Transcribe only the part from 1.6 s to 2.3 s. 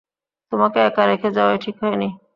ঠিক হয়নি।